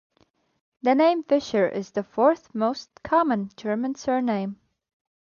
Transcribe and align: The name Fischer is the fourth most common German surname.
The 0.81 0.95
name 0.95 1.21
Fischer 1.21 1.69
is 1.69 1.91
the 1.91 2.01
fourth 2.01 2.55
most 2.55 2.89
common 3.03 3.51
German 3.55 3.93
surname. 3.93 4.57